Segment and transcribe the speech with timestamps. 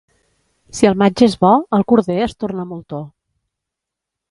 [0.77, 3.05] Si el maig és bo, el corder es torna moltó.